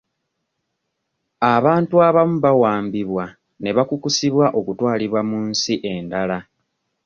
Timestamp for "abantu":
1.55-1.95